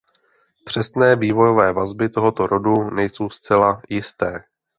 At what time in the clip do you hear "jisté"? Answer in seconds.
3.89-4.43